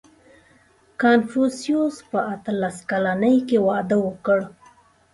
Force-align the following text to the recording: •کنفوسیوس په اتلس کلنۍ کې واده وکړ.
•کنفوسیوس 1.01 1.95
په 2.09 2.19
اتلس 2.33 2.77
کلنۍ 2.89 3.35
کې 3.47 3.57
واده 3.67 3.97
وکړ. 4.05 4.39